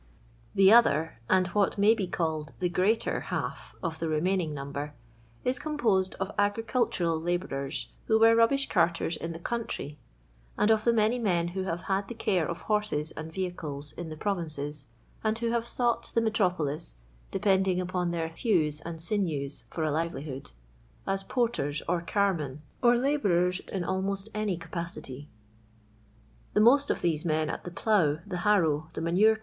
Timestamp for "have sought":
15.51-16.11